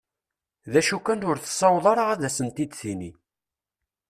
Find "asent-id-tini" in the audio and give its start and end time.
2.27-3.11